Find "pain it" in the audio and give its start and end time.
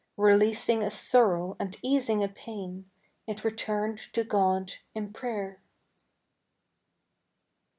2.27-3.43